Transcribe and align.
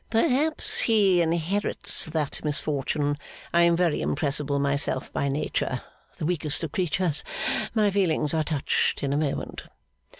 Perhaps 0.09 0.79
he 0.79 1.21
inherits 1.21 2.07
that 2.07 2.43
misfortune. 2.43 3.17
I 3.53 3.61
am 3.61 3.75
very 3.75 4.01
impressible 4.01 4.57
myself, 4.57 5.13
by 5.13 5.29
nature. 5.29 5.83
The 6.17 6.25
weakest 6.25 6.63
of 6.63 6.71
creatures 6.71 7.23
my 7.75 7.91
feelings 7.91 8.33
are 8.33 8.43
touched 8.43 9.03
in 9.03 9.13
a 9.13 9.17
moment. 9.17 9.61